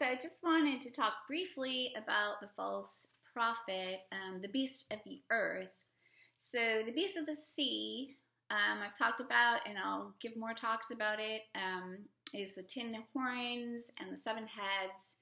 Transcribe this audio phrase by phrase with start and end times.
[0.00, 4.98] so I just wanted to talk briefly about the false prophet, um, the beast of
[5.04, 5.84] the earth.
[6.38, 8.16] So, the beast of the sea,
[8.50, 11.42] um, I've talked about, and I'll give more talks about it.
[11.54, 11.98] Um,
[12.32, 15.16] is the ten horns and the seven heads,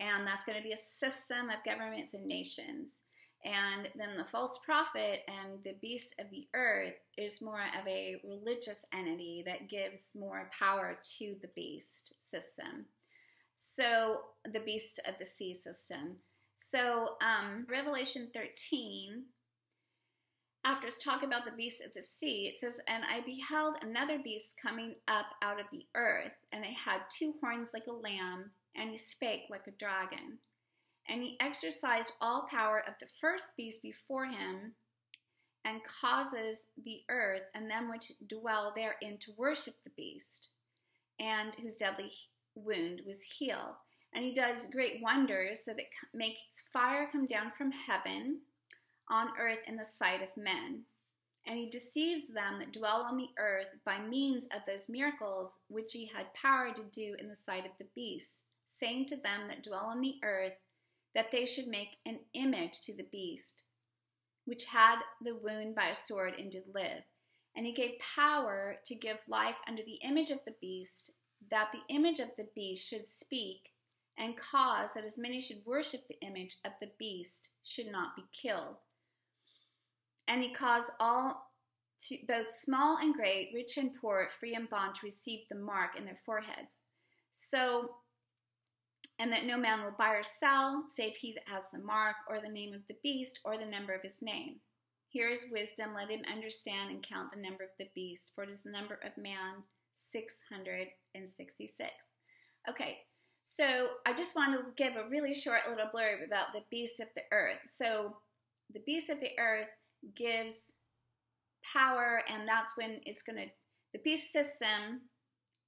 [0.00, 3.02] and that's going to be a system of governments and nations.
[3.44, 8.16] And then the false prophet and the beast of the earth is more of a
[8.24, 12.86] religious entity that gives more power to the beast system.
[13.56, 16.16] So, the beast of the sea system.
[16.56, 19.24] So, um, Revelation 13,
[20.64, 24.18] after it's talking about the beast of the sea, it says, And I beheld another
[24.18, 28.50] beast coming up out of the earth, and it had two horns like a lamb,
[28.74, 30.38] and he spake like a dragon.
[31.08, 34.74] And he exercised all power of the first beast before him,
[35.64, 40.48] and causes the earth and them which dwell therein to worship the beast,
[41.18, 42.10] and whose deadly
[42.56, 43.76] wound was healed.
[44.12, 48.40] And he does great wonders so that makes fire come down from heaven
[49.08, 50.84] on earth in the sight of men.
[51.46, 55.92] And he deceives them that dwell on the earth by means of those miracles which
[55.92, 59.62] he had power to do in the sight of the beast, saying to them that
[59.62, 60.58] dwell on the earth
[61.14, 63.64] that they should make an image to the beast,
[64.44, 67.04] which had the wound by a sword and did live.
[67.54, 71.12] And he gave power to give life unto the image of the beast,
[71.50, 73.70] that the image of the beast should speak
[74.18, 78.22] and cause that as many should worship the image of the beast should not be
[78.32, 78.76] killed.
[80.28, 81.50] And he caused all
[81.98, 85.98] to both small and great, rich and poor, free and bond to receive the mark
[85.98, 86.82] in their foreheads.
[87.30, 87.90] So,
[89.18, 92.40] and that no man will buy or sell save he that has the mark or
[92.40, 94.56] the name of the beast or the number of his name.
[95.08, 95.94] Here is wisdom.
[95.94, 98.98] Let him understand and count the number of the beast, for it is the number
[99.02, 99.62] of man
[99.96, 101.90] 666.
[102.68, 102.98] Okay,
[103.42, 107.08] so I just want to give a really short little blurb about the beast of
[107.14, 107.60] the earth.
[107.66, 108.16] So
[108.72, 109.68] the beast of the earth
[110.14, 110.74] gives
[111.72, 113.46] power, and that's when it's going to,
[113.92, 115.02] the beast system,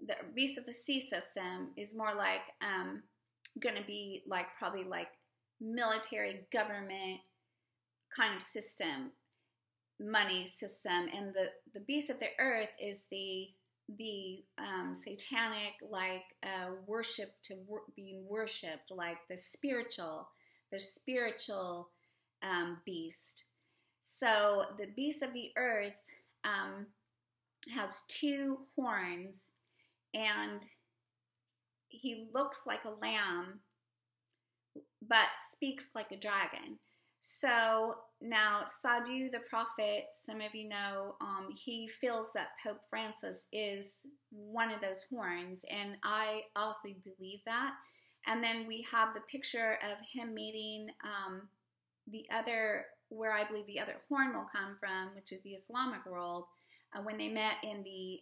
[0.06, 3.03] the beast of the sea system is more like um,
[3.60, 5.09] going to be like probably like
[5.60, 7.21] military government
[8.16, 9.12] kind of system
[10.00, 13.49] money system and the the beast of the earth is the
[13.97, 20.28] the um, satanic like uh, worship to wor- being worshipped like the spiritual
[20.71, 21.88] the spiritual
[22.43, 23.44] um, beast.
[24.00, 26.03] So the beast of the earth
[26.44, 26.87] um,
[27.75, 29.53] has two horns
[30.12, 30.60] and
[31.88, 33.60] he looks like a lamb
[35.09, 36.78] but speaks like a dragon.
[37.21, 43.47] So now, Sadhu the prophet, some of you know, um, he feels that Pope Francis
[43.53, 47.75] is one of those horns, and I also believe that.
[48.27, 51.49] And then we have the picture of him meeting um,
[52.11, 56.05] the other, where I believe the other horn will come from, which is the Islamic
[56.05, 56.45] world,
[56.97, 58.19] uh, when they met in the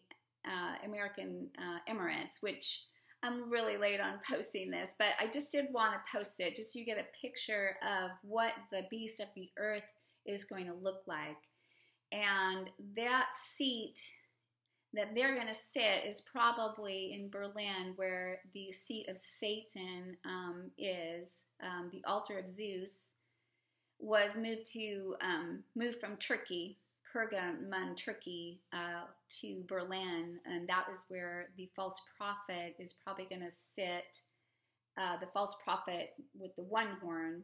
[0.47, 2.85] uh, American uh, Emirates, which
[3.23, 6.73] I'm really late on posting this, but I just did want to post it just
[6.73, 9.83] so you get a picture of what the beast of the earth
[10.27, 11.37] is going to look like.
[12.13, 13.99] And that seat
[14.95, 20.71] that they're going to sit is probably in Berlin, where the seat of Satan um,
[20.79, 21.47] is.
[21.63, 23.17] Um, the altar of Zeus
[23.99, 26.79] was moved to um, moved from Turkey
[27.17, 29.05] Pergamon, Turkey, uh,
[29.41, 34.19] to Berlin, and that is where the false prophet is probably going to sit.
[34.99, 37.43] Uh, the false prophet with the one horn,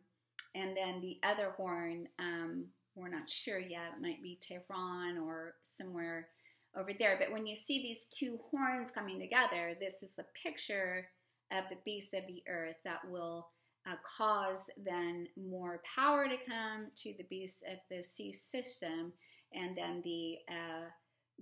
[0.55, 3.95] and then the other horn, um, we're not sure yet.
[3.97, 6.29] It might be Tehran or somewhere
[6.77, 7.17] over there.
[7.19, 11.07] But when you see these two horns coming together, this is the picture
[11.51, 13.49] of the beast of the earth that will
[13.87, 19.13] uh, cause then more power to come to the beast of the sea system
[19.55, 20.89] and then the uh,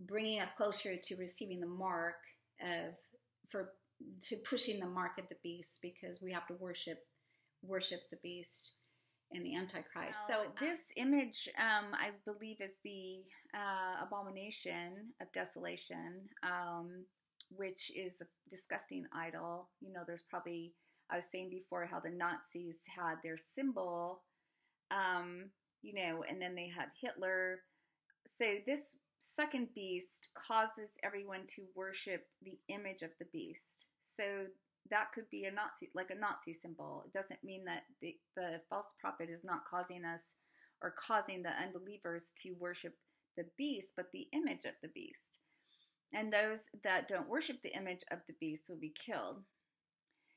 [0.07, 2.17] bringing us closer to receiving the mark
[2.63, 2.97] of
[3.49, 3.73] for
[4.21, 6.99] to pushing the mark of the beast because we have to worship
[7.63, 8.77] worship the beast
[9.33, 10.27] and the antichrist.
[10.27, 13.21] So this image um, i believe is the
[13.55, 17.05] uh, abomination of desolation um,
[17.57, 19.71] which is a disgusting idol.
[19.81, 20.73] You know there's probably
[21.11, 24.23] i was saying before how the nazis had their symbol
[24.91, 25.51] um,
[25.83, 27.61] you know and then they had hitler
[28.31, 33.87] so this second beast causes everyone to worship the image of the beast.
[34.01, 34.47] So
[34.89, 37.03] that could be a Nazi, like a Nazi symbol.
[37.05, 40.35] It doesn't mean that the, the false prophet is not causing us
[40.81, 42.95] or causing the unbelievers to worship
[43.37, 45.41] the beast, but the image of the beast.
[46.15, 49.43] And those that don't worship the image of the beast will be killed.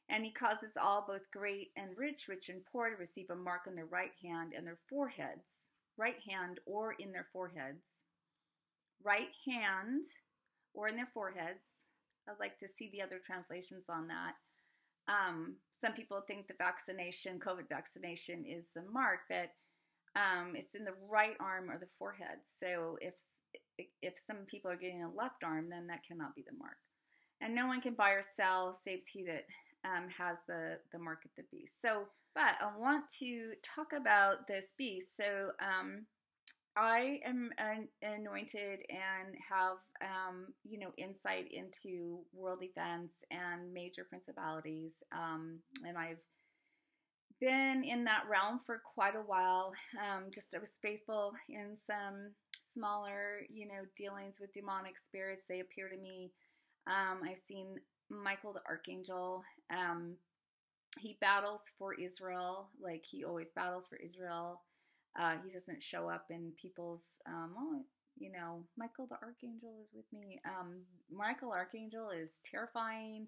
[0.10, 3.62] And he causes all, both great and rich, rich and poor, to receive a mark
[3.68, 8.06] on their right hand and their foreheads, right hand or in their foreheads.
[9.04, 10.04] Right hand
[10.74, 11.88] or in their foreheads.
[12.28, 14.34] I'd like to see the other translations on that.
[15.08, 19.52] Um, some people think the vaccination, COVID vaccination, is the mark, but
[20.16, 22.40] um, it's in the right arm or the forehead.
[22.44, 23.16] So if
[24.02, 26.78] if some people are getting a left arm, then that cannot be the mark.
[27.42, 29.46] And no one can buy or sell, saves he that
[29.84, 31.82] um, has the the mark of the beast.
[31.82, 32.04] So,
[32.36, 35.16] but I want to talk about this beast.
[35.16, 36.06] So, um,
[36.76, 44.04] I am an, anointed and have, um, you know, insight into world events and major
[44.04, 45.04] principalities.
[45.12, 46.22] Um, and I've
[47.40, 49.74] been in that realm for quite a while.
[50.02, 52.32] Um, just I was faithful in some
[52.62, 55.46] smaller, you know, dealings with demonic spirits.
[55.48, 56.32] They appear to me.
[56.88, 57.76] Um, I've seen
[58.10, 59.44] Michael the Archangel.
[59.72, 60.16] Um,
[61.00, 64.62] he battles for Israel, like he always battles for Israel.
[65.20, 67.82] Uh, he doesn't show up in people's, um, oh,
[68.18, 70.40] you know, Michael the Archangel is with me.
[70.46, 70.82] Um,
[71.12, 73.28] Michael Archangel is terrifying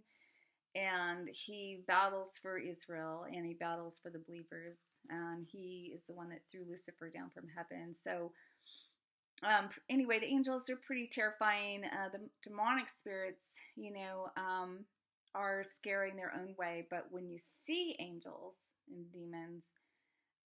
[0.76, 4.78] and he battles for Israel and he battles for the believers.
[5.10, 7.94] And he is the one that threw Lucifer down from heaven.
[7.94, 8.32] So,
[9.44, 11.84] um, anyway, the angels are pretty terrifying.
[11.86, 14.86] Uh, the demonic spirits, you know, um,
[15.36, 16.88] are scary in their own way.
[16.90, 19.66] But when you see angels and demons,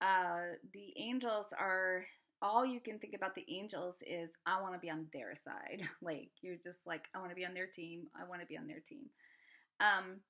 [0.01, 2.03] uh, the angels are
[2.41, 5.88] all you can think about the angels is I want to be on their side.
[6.01, 8.07] like you're just like I want to be on their team.
[8.19, 9.06] I want to be on their team.
[9.80, 10.21] Um,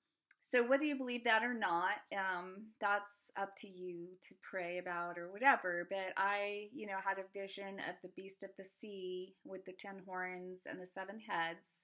[0.42, 5.18] so whether you believe that or not, um, that's up to you to pray about
[5.18, 5.86] or whatever.
[5.90, 9.74] But I, you know, had a vision of the beast of the sea with the
[9.74, 11.84] ten horns and the seven heads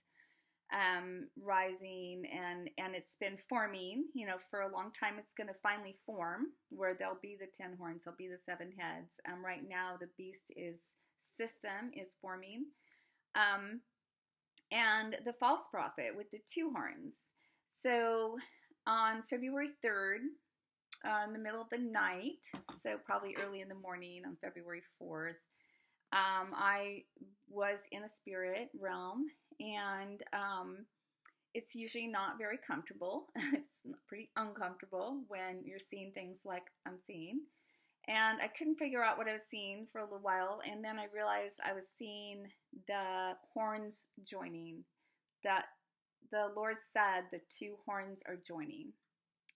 [0.74, 5.48] um, rising and and it's been forming you know for a long time it's going
[5.48, 9.20] to finally form where there'll be the ten horns there'll be the seven heads.
[9.32, 12.66] Um, right now the beast is system is forming.
[13.36, 13.82] Um,
[14.72, 17.16] and the false prophet with the two horns.
[17.68, 18.38] So
[18.88, 20.20] on february 3rd
[21.06, 24.82] uh, in the middle of the night so probably early in the morning on february
[25.02, 25.36] 4th
[26.14, 27.04] um, I
[27.50, 29.26] was in a spirit realm
[29.60, 30.86] and um,
[31.54, 33.28] it's usually not very comfortable.
[33.54, 37.42] it's pretty uncomfortable when you're seeing things like I'm seeing.
[38.08, 41.00] And I couldn't figure out what I was seeing for a little while, and then
[41.00, 42.44] I realized I was seeing
[42.88, 44.84] the horns joining.
[45.44, 45.66] That
[46.32, 48.92] the Lord said the two horns are joining,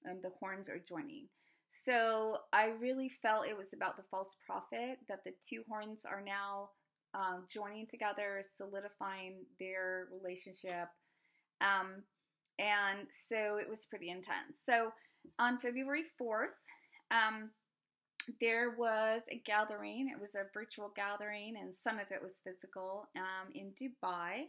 [0.04, 1.28] and the horns are joining.
[1.70, 6.22] So I really felt it was about the false prophet, that the two horns are
[6.22, 6.70] now
[7.14, 10.88] um, joining together, solidifying their relationship.
[11.62, 12.04] Um,
[12.60, 14.62] and so it was pretty intense.
[14.64, 14.92] So
[15.40, 16.54] on February 4th,
[17.12, 17.50] um,
[18.40, 20.12] there was a gathering.
[20.14, 24.46] It was a virtual gathering, and some of it was physical um, in Dubai.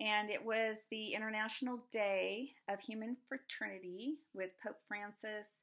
[0.00, 5.62] And it was the International Day of Human Fraternity with Pope Francis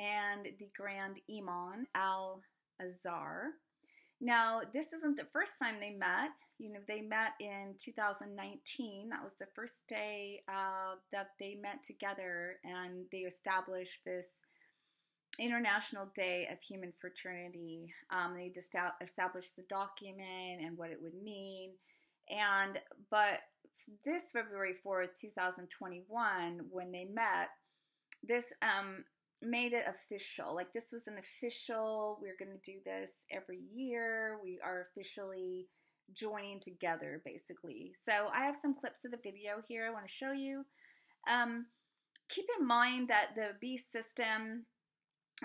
[0.00, 2.42] and the Grand Imam Al
[2.80, 3.50] Azhar.
[4.20, 6.30] Now, this isn't the first time they met.
[6.58, 9.08] You know, they met in 2019.
[9.10, 14.42] That was the first day uh, that they met together and they established this
[15.38, 17.94] International Day of Human Fraternity.
[18.10, 18.52] Um, they
[19.00, 21.70] established the document and what it would mean.
[22.28, 23.40] And, but
[24.04, 27.50] this February 4th, 2021, when they met,
[28.26, 29.04] this um,
[29.42, 30.54] made it official.
[30.54, 34.38] Like this was an official, we're going to do this every year.
[34.42, 35.68] We are officially
[36.14, 37.92] joining together, basically.
[38.02, 40.64] So I have some clips of the video here I want to show you.
[41.30, 41.66] Um,
[42.28, 44.64] keep in mind that the beast system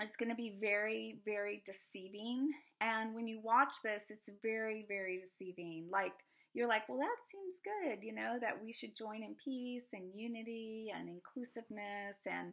[0.02, 2.50] is going to be very, very deceiving.
[2.80, 5.88] And when you watch this, it's very, very deceiving.
[5.90, 6.12] Like,
[6.52, 10.12] you're like, well, that seems good, you know, that we should join in peace and
[10.14, 12.52] unity and inclusiveness and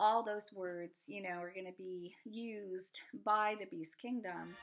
[0.00, 4.56] all those words, you know, are going to be used by the beast kingdom.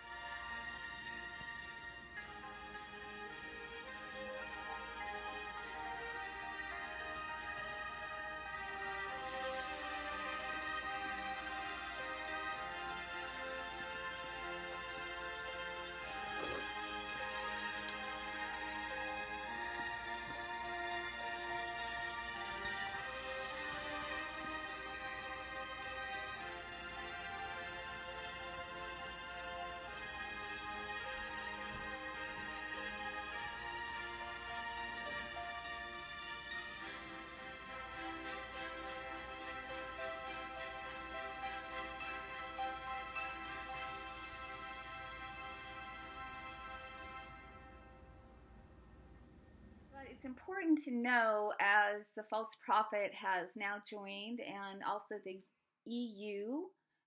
[50.18, 55.40] It's important to know as the false prophet has now joined, and also the
[55.86, 56.62] EU,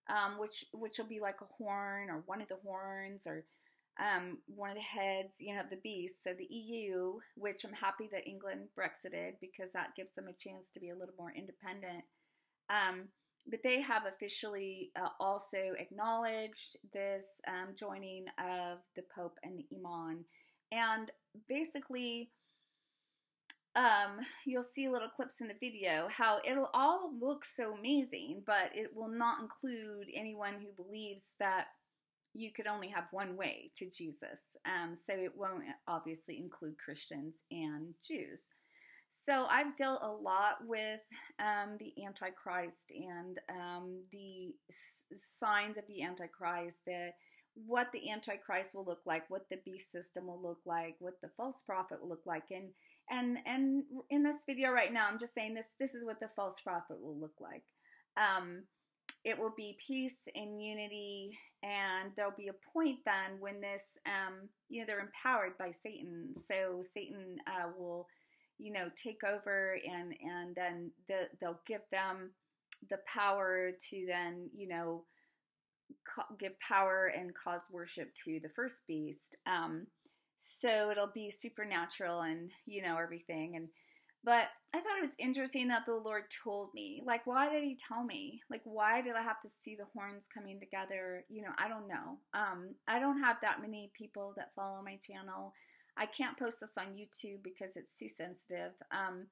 [0.08, 3.44] um, which which will be like a horn or one of the horns or
[3.98, 6.22] um, one of the heads, you know, the beast.
[6.22, 10.70] So the EU, which I'm happy that England Brexited because that gives them a chance
[10.70, 12.04] to be a little more independent.
[12.70, 13.08] Um,
[13.48, 19.66] but they have officially uh, also acknowledged this um, joining of the Pope and the
[19.74, 20.24] Imam.
[20.70, 21.10] And
[21.48, 22.30] basically,
[23.76, 28.70] um, you'll see little clips in the video how it'll all look so amazing, but
[28.74, 31.66] it will not include anyone who believes that
[32.32, 34.56] you could only have one way to Jesus.
[34.64, 38.50] Um, so it won't obviously include Christians and Jews.
[39.10, 41.00] So I've dealt a lot with
[41.40, 47.10] um, the Antichrist and um, the s- signs of the Antichrist, the
[47.66, 51.30] what the Antichrist will look like, what the beast system will look like, what the
[51.36, 52.68] false prophet will look like, and
[53.10, 55.68] and and in this video right now, I'm just saying this.
[55.78, 57.64] This is what the false prophet will look like.
[58.16, 58.64] Um,
[59.24, 64.48] it will be peace and unity, and there'll be a point then when this, um,
[64.68, 66.34] you know, they're empowered by Satan.
[66.34, 68.06] So Satan uh, will,
[68.58, 72.30] you know, take over, and and then the, they'll give them
[72.88, 75.04] the power to then, you know,
[76.38, 79.36] give power and cause worship to the first beast.
[79.46, 79.86] Um,
[80.42, 83.68] so it'll be supernatural and you know everything and
[84.24, 87.76] but i thought it was interesting that the lord told me like why did he
[87.76, 88.40] tell me?
[88.50, 91.24] Like why did i have to see the horns coming together?
[91.28, 92.18] You know i don't know.
[92.32, 95.52] Um i don't have that many people that follow my channel.
[95.98, 98.72] I can't post this on youtube because it's too sensitive.
[98.92, 99.26] Um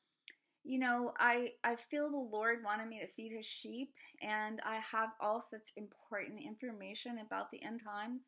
[0.62, 4.74] you know i i feel the lord wanted me to feed his sheep and i
[4.74, 8.24] have all such important information about the end times.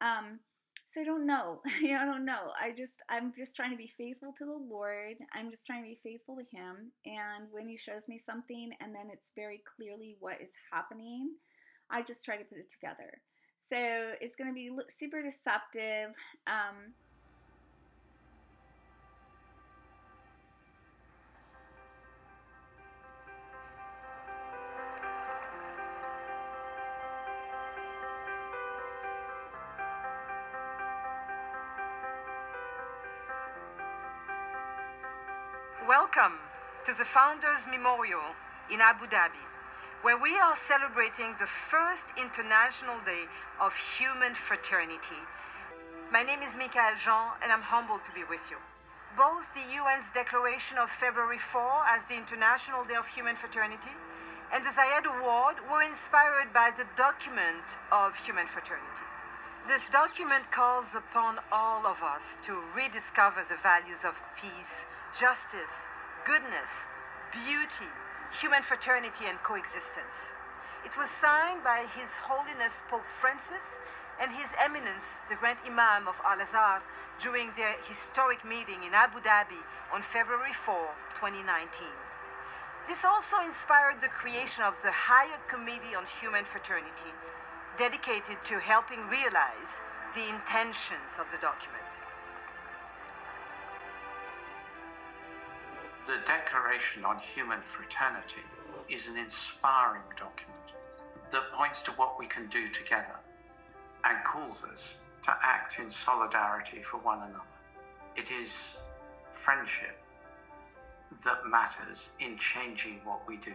[0.00, 0.40] Um
[0.88, 1.60] so I don't know.
[1.82, 2.50] you know, I don't know.
[2.58, 5.16] I just I'm just trying to be faithful to the Lord.
[5.34, 6.90] I'm just trying to be faithful to him.
[7.04, 11.32] And when he shows me something and then it's very clearly what is happening,
[11.90, 13.20] I just try to put it together.
[13.58, 13.76] So
[14.22, 16.14] it's going to be super deceptive.
[16.46, 16.94] Um,
[36.08, 36.38] Welcome
[36.86, 38.32] to the Founders Memorial
[38.72, 39.44] in Abu Dhabi,
[40.00, 43.28] where we are celebrating the first International Day
[43.60, 45.20] of Human Fraternity.
[46.10, 48.56] My name is Michaëlle Jean, and I'm humbled to be with you.
[49.18, 51.60] Both the UN's declaration of February 4
[51.92, 53.92] as the International Day of Human Fraternity
[54.54, 59.04] and the Zayed Award were inspired by the document of human fraternity.
[59.66, 65.86] This document calls upon all of us to rediscover the values of peace, justice,
[66.28, 66.84] goodness,
[67.32, 67.88] beauty,
[68.36, 70.36] human fraternity, and coexistence.
[70.84, 73.78] It was signed by His Holiness Pope Francis
[74.20, 76.84] and His Eminence, the Grand Imam of Al Azhar,
[77.18, 80.76] during their historic meeting in Abu Dhabi on February 4,
[81.16, 81.88] 2019.
[82.86, 87.16] This also inspired the creation of the Higher Committee on Human Fraternity,
[87.80, 89.80] dedicated to helping realize
[90.12, 91.96] the intentions of the document.
[96.08, 98.40] The Declaration on Human Fraternity
[98.88, 100.72] is an inspiring document
[101.30, 103.20] that points to what we can do together
[104.06, 107.44] and calls us to act in solidarity for one another.
[108.16, 108.78] It is
[109.30, 109.98] friendship
[111.26, 113.52] that matters in changing what we do.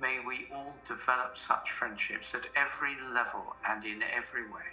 [0.00, 4.72] May we all develop such friendships at every level and in every way,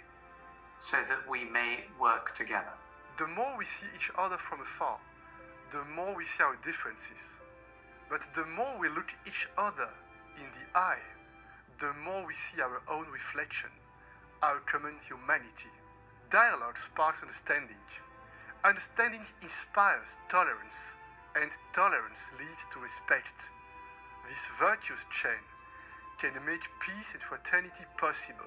[0.78, 2.72] so that we may work together.
[3.18, 5.00] The more we see each other from afar,
[5.72, 7.40] the more we see our differences.
[8.10, 9.88] But the more we look each other
[10.36, 11.00] in the eye,
[11.78, 13.70] the more we see our own reflection,
[14.42, 15.72] our common humanity.
[16.30, 17.80] Dialogue sparks understanding.
[18.62, 20.98] Understanding inspires tolerance,
[21.34, 23.48] and tolerance leads to respect.
[24.28, 25.40] This virtuous chain
[26.18, 28.46] can make peace and fraternity possible.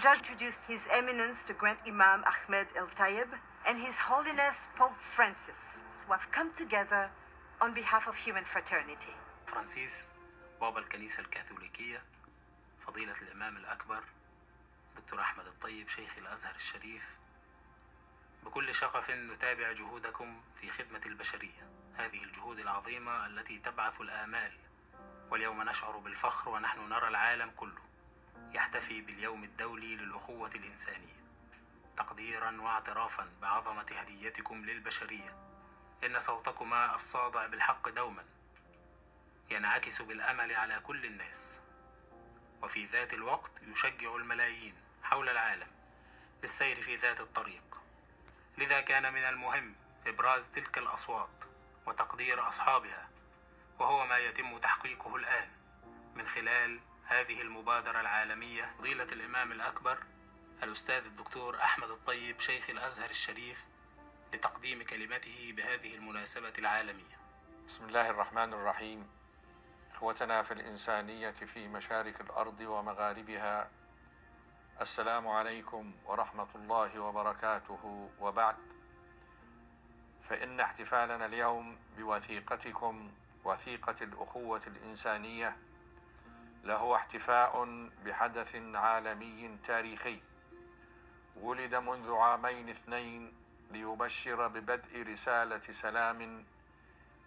[0.00, 3.28] Judge introduced His Eminence the Grand Imam Ahmed El Tayeb
[3.66, 7.10] and His Holiness Pope Francis, who have come together
[7.60, 9.14] on behalf of human fraternity.
[9.46, 10.06] فرانسيس
[10.60, 12.02] بابا الكنيسة الكاثوليكية
[12.80, 14.04] فضيلة الإمام الأكبر
[14.96, 17.16] دكتور أحمد الطيب شيخ الأزهر الشريف
[18.44, 21.70] بكل شغف نتابع جهودكم في خدمة البشرية.
[21.96, 24.52] هذه الجهود العظيمة التي تبعث الآمال.
[25.30, 27.82] واليوم نشعر بالفخر ونحن نرى العالم كله
[28.52, 31.20] يحتفي باليوم الدولي للأخوة الإنسانية.
[32.00, 35.36] تقديرا واعترافا بعظمة هديتكم للبشرية.
[36.04, 38.24] إن صوتكما الصادع بالحق دوما
[39.50, 41.60] ينعكس بالأمل على كل الناس.
[42.62, 45.66] وفي ذات الوقت يشجع الملايين حول العالم
[46.42, 47.80] للسير في ذات الطريق.
[48.58, 49.74] لذا كان من المهم
[50.06, 51.44] إبراز تلك الأصوات
[51.86, 53.08] وتقدير أصحابها
[53.78, 55.48] وهو ما يتم تحقيقه الآن
[56.14, 58.64] من خلال هذه المبادرة العالمية.
[58.78, 59.98] فضيلة الإمام الأكبر
[60.62, 63.66] الأستاذ الدكتور أحمد الطيب شيخ الأزهر الشريف
[64.34, 67.18] لتقديم كلمته بهذه المناسبة العالمية.
[67.66, 69.10] بسم الله الرحمن الرحيم.
[69.92, 73.70] إخوتنا في الإنسانية في مشارق الأرض ومغاربها
[74.80, 78.10] السلام عليكم ورحمة الله وبركاته.
[78.20, 78.56] وبعد
[80.22, 83.12] فإن احتفالنا اليوم بوثيقتكم
[83.44, 85.56] وثيقة الأخوة الإنسانية
[86.64, 87.64] له احتفاء
[88.04, 90.29] بحدث عالمي تاريخي.
[91.42, 93.32] ولد منذ عامين اثنين
[93.70, 96.44] ليبشر ببدء رسالة سلام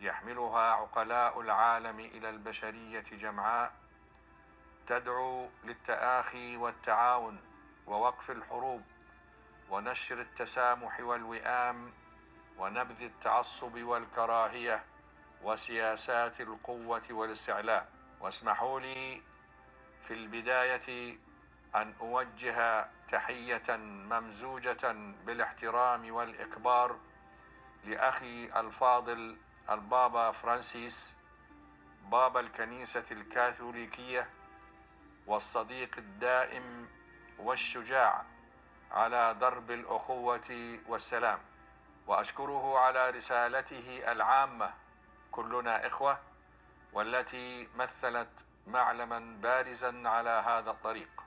[0.01, 3.74] يحملها عقلاء العالم إلى البشرية جمعاء.
[4.86, 7.39] تدعو للتآخي والتعاون
[7.88, 8.84] ووقف الحروب
[9.70, 11.93] ونشر التسامح والوئام
[12.58, 14.86] ونبذ التعصب والكراهية
[15.43, 17.89] وسياسات القوة والاستعلاء.
[18.20, 19.22] واسمحوا لي
[20.01, 21.17] في البداية
[21.75, 24.92] أن أوجه تحية ممزوجة
[25.25, 27.00] بالاحترام والإكبار
[27.84, 29.38] لأخي الفاضل
[29.70, 31.15] البابا فرانسيس
[32.12, 34.30] بابا الكنيسة الكاثوليكية
[35.27, 36.89] والصديق الدائم
[37.39, 38.25] والشجاع
[38.92, 41.39] على درب الأخوة والسلام.
[42.08, 44.74] وأشكره على رسالته العامة
[45.32, 46.20] كلنا إخوة
[46.94, 51.22] والتي مثلت معلما بارزا على هذا الطريق.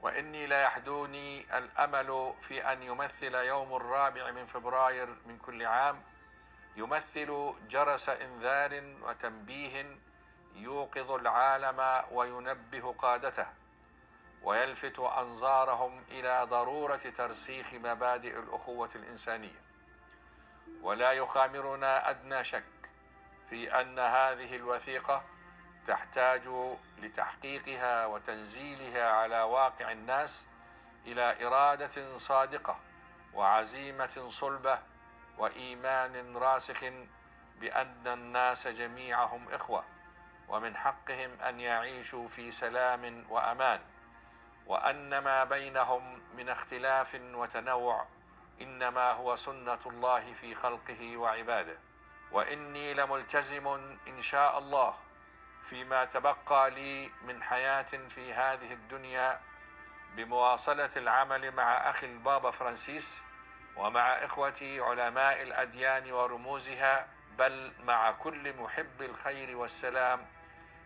[0.00, 6.02] وإني لا يحدوني الأمل في أن يمثل يوم الرابع من فبراير من كل عام.
[6.76, 9.98] يمثل جرس إنذار وتنبيه
[10.54, 13.46] يوقظ العالم وينبه قادته
[14.42, 19.62] ويلفت أنظارهم إلى ضرورة ترسيخ مبادئ الأخوة الإنسانية.
[20.82, 22.64] ولا يخامرنا أدنى شك
[23.50, 25.24] في أن هذه الوثيقة
[25.88, 26.48] تحتاج
[26.98, 30.46] لتحقيقها وتنزيلها على واقع الناس
[31.06, 32.80] إلى إرادة صادقة
[33.34, 34.78] وعزيمة صلبة
[35.38, 36.80] وإيمان راسخ
[37.60, 39.84] بأن الناس جميعهم إخوة
[40.48, 43.80] ومن حقهم أن يعيشوا في سلام وأمان.
[44.66, 48.06] وأن ما بينهم من اختلاف وتنوع
[48.60, 51.78] إنما هو سنة الله في خلقه وعباده.
[52.32, 53.66] وإني لملتزم
[54.08, 55.07] إن شاء الله
[55.62, 59.40] فيما تبقى لي من حياة في هذه الدنيا
[60.16, 63.22] بمواصلة العمل مع أخي البابا فرانسيس
[63.76, 70.26] ومع إخوتي علماء الأديان ورموزها بل مع كل محب الخير والسلام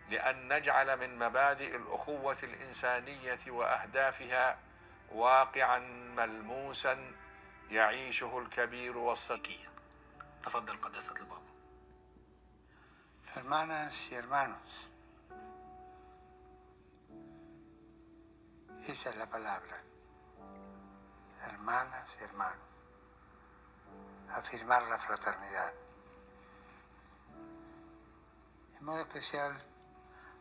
[0.09, 4.57] لأن نجعل من مبادئ الأخوة الإنسانية وأهدافها
[5.11, 5.79] واقعا
[6.17, 7.11] ملموسا
[7.71, 9.69] يعيشه الكبير والصغير.
[10.43, 11.52] تفضل قداسة البابا.
[13.35, 14.91] Hermanas y hermanos,
[18.85, 19.81] esa es la palabra.
[21.47, 22.67] Hermanas y hermanos,
[24.35, 25.73] afirmar la fraternidad.
[28.77, 29.51] En modo especial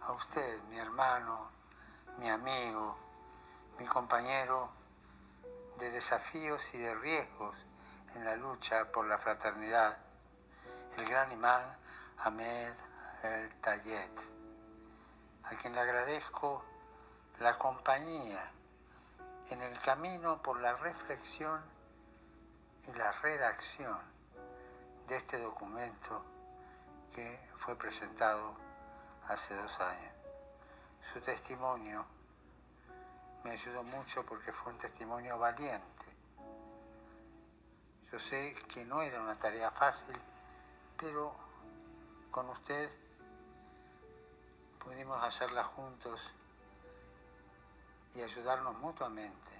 [0.02, 1.50] a usted, mi hermano,
[2.18, 2.98] mi amigo,
[3.78, 4.70] mi compañero
[5.78, 7.56] de desafíos y de riesgos
[8.14, 9.98] en la lucha por la fraternidad,
[10.98, 11.64] el gran imán
[12.18, 12.74] Ahmed
[13.22, 14.20] El Tayet,
[15.44, 16.64] a quien le agradezco
[17.40, 18.52] la compañía
[19.50, 21.62] en el camino por la reflexión
[22.86, 24.00] y la redacción
[25.08, 26.24] de este documento
[27.14, 28.56] que fue presentado
[29.28, 30.12] hace dos años.
[31.12, 32.06] Su testimonio
[33.44, 36.04] me ayudó mucho porque fue un testimonio valiente.
[38.10, 40.16] Yo sé que no era una tarea fácil,
[40.96, 41.34] pero
[42.32, 42.90] con usted
[44.80, 46.32] pudimos hacerla juntos
[48.14, 49.50] y ayudarnos mutuamente.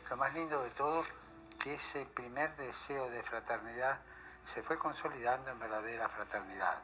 [0.00, 1.04] Y lo más lindo de todo,
[1.58, 4.00] que ese primer deseo de fraternidad
[4.44, 6.82] se fue consolidando en verdadera fraternidad.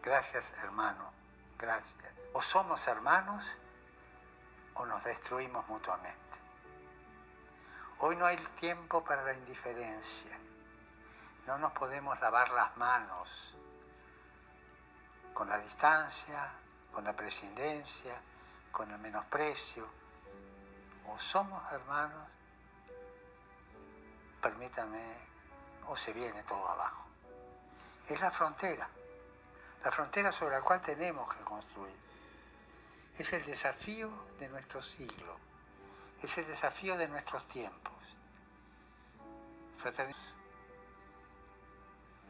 [0.00, 1.12] Gracias hermano,
[1.58, 2.14] gracias.
[2.34, 3.56] O somos hermanos
[4.74, 6.38] o nos destruimos mutuamente.
[7.98, 10.38] Hoy no hay tiempo para la indiferencia.
[11.46, 13.56] No nos podemos lavar las manos
[15.34, 16.54] con la distancia,
[16.92, 18.14] con la prescindencia,
[18.72, 19.86] con el menosprecio.
[21.08, 22.28] O somos hermanos
[24.44, 25.02] permítame,
[25.86, 27.06] o se viene todo abajo.
[28.10, 28.86] Es la frontera,
[29.82, 31.98] la frontera sobre la cual tenemos que construir.
[33.16, 35.38] Es el desafío de nuestro siglo,
[36.22, 37.94] es el desafío de nuestros tiempos.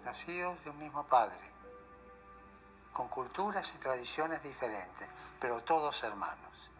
[0.04, 1.40] nacidos de un mismo padre,
[2.94, 5.08] con culturas y tradiciones diferentes,
[5.40, 6.70] pero todos hermanos.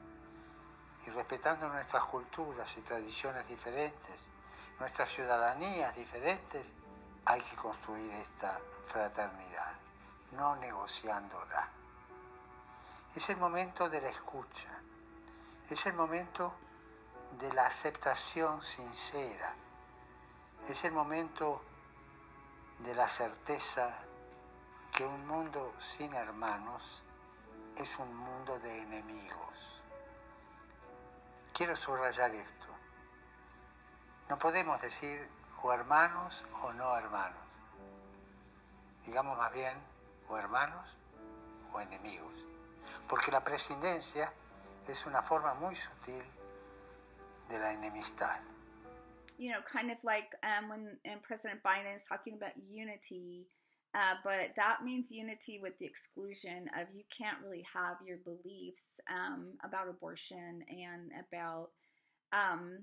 [1.07, 4.17] Y respetando nuestras culturas y tradiciones diferentes,
[4.79, 6.73] nuestras ciudadanías diferentes,
[7.27, 9.75] hay que construir esta fraternidad,
[10.33, 11.69] no negociándola.
[13.17, 14.71] Es el momento de la escucha,
[15.69, 16.55] es el momento
[17.41, 19.53] de la aceptación sincera,
[20.69, 21.61] es el momento
[22.85, 24.05] de la certeza
[24.95, 27.03] que un mundo sin hermanos
[27.77, 29.83] es un mundo de enemigos.
[31.53, 32.69] Quiero subrayar esto.
[34.29, 35.19] No podemos decir
[35.65, 37.43] o hermanos o no hermanos.
[39.05, 39.77] Digamos más bien
[40.29, 40.97] o hermanos
[41.73, 42.35] o enemigos.
[43.09, 44.33] Porque la prescindencia
[44.87, 46.25] es una forma muy sutil
[47.49, 48.41] de la enemistad.
[49.39, 53.49] You know, kind of like um, when President Biden is talking about unity,
[53.95, 59.01] uh, but that means unity with the exclusion of you can't really have your beliefs
[59.09, 61.69] um, about abortion and about
[62.33, 62.79] um,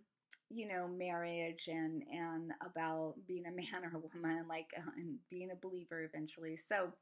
[0.50, 5.18] you know marriage and and about being a man or a woman like uh, and
[5.30, 6.56] being a believer eventually.
[6.56, 6.94] So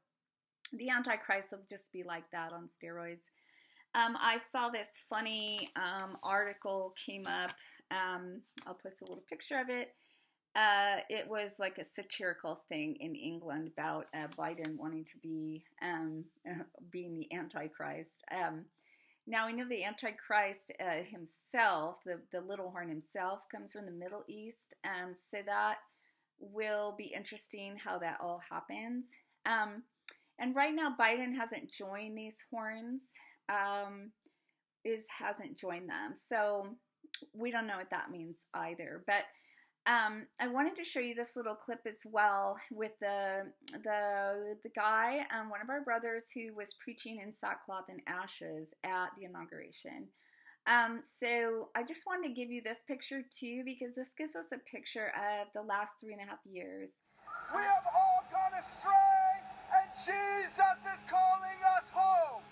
[0.72, 3.26] the antichrist will just be like that on steroids.
[3.92, 7.52] Um, i saw this funny um, article came up.
[7.92, 9.94] Um, i'll post a little picture of it
[10.56, 15.64] uh, it was like a satirical thing in england about uh, biden wanting to be
[15.82, 16.24] um,
[16.90, 18.64] being the antichrist um,
[19.26, 23.92] now we know the Antichrist uh, himself, the, the little horn himself, comes from the
[23.92, 24.74] Middle East.
[24.84, 25.76] Um, so that
[26.40, 29.06] will be interesting how that all happens.
[29.46, 29.84] Um,
[30.40, 33.12] and right now, Biden hasn't joined these horns.
[33.48, 34.10] Um,
[34.84, 36.74] is hasn't joined them, so
[37.34, 39.04] we don't know what that means either.
[39.06, 39.24] But
[39.86, 44.68] um, I wanted to show you this little clip as well with the the the
[44.76, 49.24] guy, um, one of our brothers, who was preaching in sackcloth and ashes at the
[49.24, 50.08] inauguration.
[50.66, 54.52] Um, so I just wanted to give you this picture too because this gives us
[54.52, 56.92] a picture of the last three and a half years.
[57.50, 59.32] We have all gone astray,
[59.80, 62.42] and Jesus is calling us home.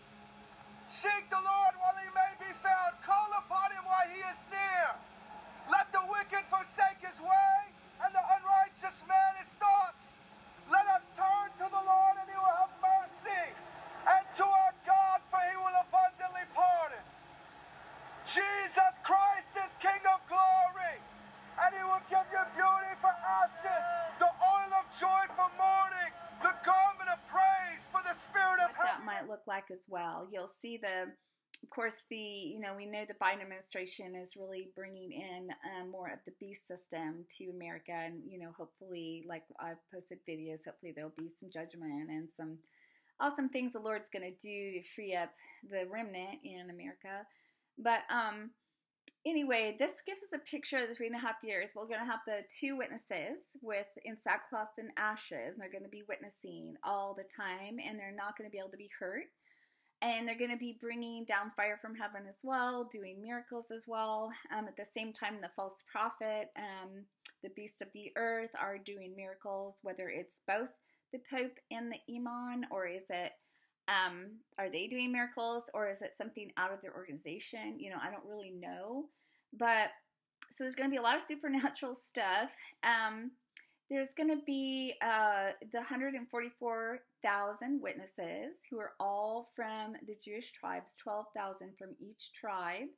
[0.89, 2.97] Seek the Lord while he may be found.
[3.05, 4.97] Call upon him while he is near.
[5.71, 7.55] Let the wicked forsake his way,
[8.01, 8.17] and
[8.81, 10.15] the unrighteous man his thoughts.
[10.71, 13.45] Let us turn to the Lord, and he will have mercy,
[14.07, 17.05] and to our God, for he will abundantly pardon.
[18.27, 21.01] Jesus Christ is King of glory,
[21.59, 23.85] and he will give you beauty for ashes,
[24.21, 26.13] the oil of joy for mourning,
[26.45, 30.29] the garment of praise for the spirit of what that might look like as well.
[30.31, 31.17] You'll see the
[31.63, 35.49] of course, the you know we know the Biden administration is really bringing in
[35.81, 40.19] um, more of the beast system to America, and you know hopefully, like I've posted
[40.29, 42.59] videos, hopefully there'll be some judgment and some
[43.21, 45.31] awesome things the Lord's going to do to free up
[45.69, 47.27] the remnant in America.
[47.77, 48.51] But um,
[49.27, 51.73] anyway, this gives us a picture of the three and a half years.
[51.75, 55.85] We're going to have the two witnesses with in sackcloth and ashes, and they're going
[55.85, 58.91] to be witnessing all the time, and they're not going to be able to be
[58.99, 59.27] hurt
[60.01, 63.87] and they're going to be bringing down fire from heaven as well, doing miracles as
[63.89, 64.31] well.
[64.57, 67.05] Um, at the same time, the false prophet, um,
[67.43, 70.69] the beasts of the earth are doing miracles, whether it's both
[71.13, 73.33] the Pope and the Imam, or is it
[73.89, 77.79] um, are they doing miracles, or is it something out of their organization?
[77.79, 79.07] You know, I don't really know,
[79.55, 79.91] but
[80.51, 82.51] so there's going to be a lot of supernatural stuff.
[82.83, 83.33] Um,
[83.91, 90.95] there's going to be uh, the 144,000 witnesses who are all from the Jewish tribes,
[91.03, 92.89] 12,000 from each tribe.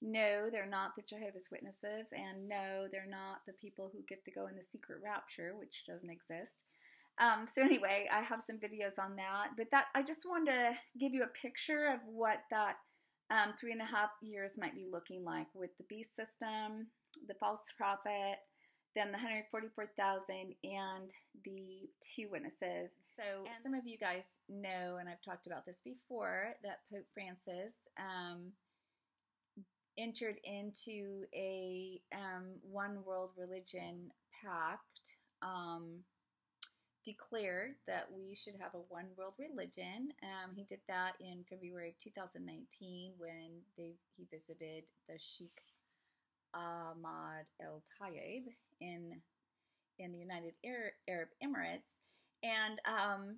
[0.00, 4.30] No, they're not the Jehovah's Witnesses, and no, they're not the people who get to
[4.30, 6.58] go in the secret rapture, which doesn't exist.
[7.20, 10.78] Um, so anyway, I have some videos on that, but that I just wanted to
[10.98, 12.76] give you a picture of what that
[13.30, 16.86] um, three and a half years might be looking like with the beast system,
[17.26, 18.38] the false prophet,
[18.98, 21.10] then the 144,000 and
[21.44, 22.92] the two witnesses.
[23.16, 27.06] So, and some of you guys know, and I've talked about this before, that Pope
[27.14, 28.52] Francis um,
[29.96, 34.10] entered into a um, one world religion
[34.42, 36.00] pact, um,
[37.04, 40.12] declared that we should have a one world religion.
[40.24, 45.62] Um, he did that in February of 2019 when they, he visited the Sheikh
[46.52, 48.48] Ahmad El Tayeb
[48.80, 49.20] in
[49.98, 50.54] in the United
[51.08, 51.98] Arab Emirates,
[52.42, 53.36] and um,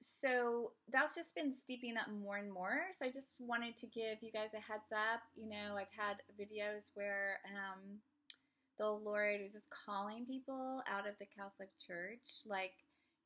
[0.00, 2.82] so that's just been steeping up more and more.
[2.92, 5.22] So I just wanted to give you guys a heads up.
[5.34, 8.00] You know, I've had videos where um,
[8.78, 12.72] the Lord was just calling people out of the Catholic Church, like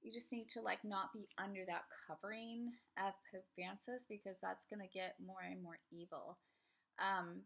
[0.02, 4.66] you just need to like not be under that covering of Pope Francis because that's
[4.66, 6.38] going to get more and more evil.
[6.98, 7.42] Um,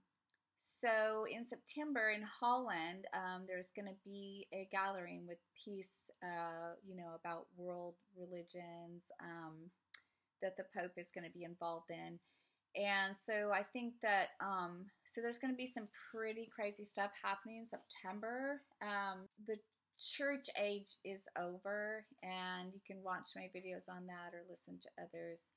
[0.65, 6.75] so in September in Holland, um, there's going to be a gathering with peace, uh,
[6.87, 9.71] you know, about world religions um,
[10.41, 12.19] that the Pope is going to be involved in.
[12.81, 17.11] And so I think that, um, so there's going to be some pretty crazy stuff
[17.21, 18.63] happening in September.
[18.83, 19.57] Um, the
[19.99, 24.89] church age is over, and you can watch my videos on that or listen to
[25.03, 25.49] others.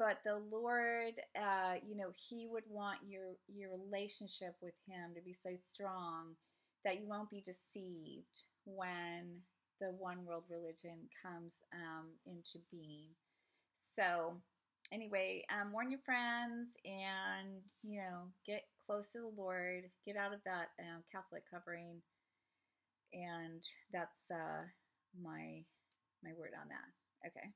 [0.00, 5.20] But the Lord, uh, you know, He would want your your relationship with Him to
[5.20, 6.36] be so strong
[6.86, 9.42] that you won't be deceived when
[9.78, 13.08] the one world religion comes um, into being.
[13.74, 14.40] So,
[14.90, 20.32] anyway, um, warn your friends and you know get close to the Lord, get out
[20.32, 22.00] of that uh, Catholic covering,
[23.12, 24.64] and that's uh,
[25.22, 25.60] my
[26.24, 27.28] my word on that.
[27.28, 27.52] Okay.